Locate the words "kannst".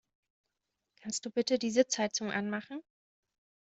0.99-1.27